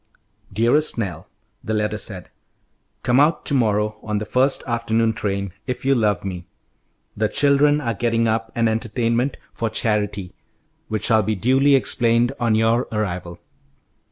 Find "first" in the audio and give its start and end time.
4.25-4.63